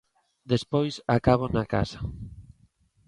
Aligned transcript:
Despois 0.53 0.93
acabo 1.17 1.45
na 1.55 1.63
casa. 1.73 1.99